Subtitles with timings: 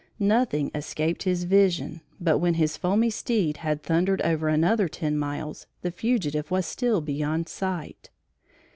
[0.17, 5.67] Nothing escaped his vision, but when his foamy steed had thundered over another ten miles
[5.83, 8.09] the fugitive was still beyond sight.